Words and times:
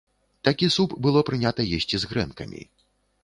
Такі 0.47 0.69
суп 0.75 0.95
было 1.07 1.21
прынята 1.27 1.67
есці 1.79 1.95
з 2.05 2.09
грэнкамі. 2.13 2.61